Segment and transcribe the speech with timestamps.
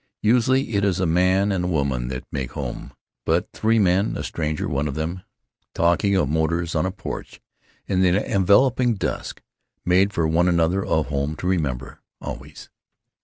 [0.23, 2.91] Usually it is a man and a woman that make home;
[3.23, 5.21] but three men, a stranger one of them,
[5.75, 7.39] talking of motors on a porch
[7.85, 9.43] in the enveloping dusk,
[9.85, 12.67] made for one another a home to remember always.